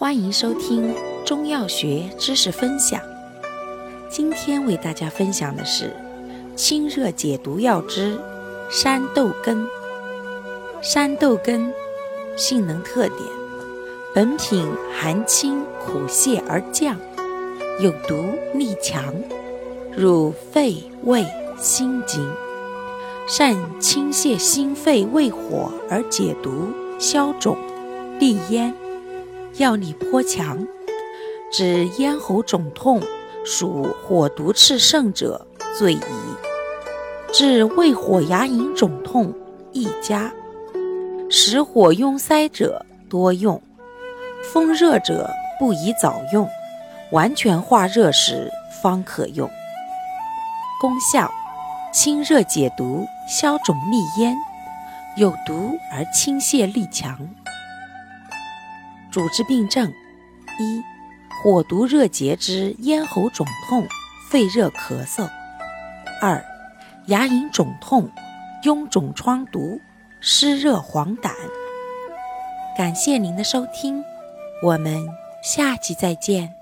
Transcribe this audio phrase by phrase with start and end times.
[0.00, 0.94] 欢迎收听
[1.26, 2.98] 中药学知识分享。
[4.08, 5.94] 今天为大家分享的是
[6.56, 8.18] 清热解毒药之
[8.70, 9.62] 山豆根。
[10.80, 11.70] 山豆根
[12.34, 13.20] 性能特点：
[14.14, 14.66] 本品
[14.98, 16.96] 寒清苦泻而降，
[17.78, 18.24] 有毒
[18.54, 19.14] 力强，
[19.94, 21.26] 入肺胃
[21.58, 22.26] 心经，
[23.28, 27.54] 善清泻心肺胃火而解毒消肿
[28.18, 28.74] 利咽。
[29.58, 30.66] 药力颇强，
[31.52, 33.02] 治咽喉肿痛、
[33.44, 36.00] 属火毒炽盛者最宜；
[37.32, 39.34] 治胃火牙龈肿痛
[39.72, 40.30] 亦佳；
[41.28, 43.60] 实火壅塞者多用；
[44.52, 45.28] 风热者
[45.58, 46.48] 不宜早用，
[47.10, 48.50] 完全化热时
[48.82, 49.50] 方可用。
[50.80, 51.30] 功效：
[51.92, 54.36] 清热解毒、消肿利咽，
[55.16, 57.28] 有毒而清泻力强。
[59.10, 59.92] 主治病症：
[60.60, 60.82] 一、
[61.42, 63.86] 火毒热结之咽喉肿痛、
[64.30, 65.28] 肺热咳嗽；
[66.20, 66.44] 二、
[67.06, 68.08] 牙龈肿痛、
[68.62, 69.80] 痈肿疮毒、
[70.20, 71.32] 湿热黄疸。
[72.78, 74.02] 感谢您的收听，
[74.62, 75.04] 我们
[75.42, 76.59] 下期再见。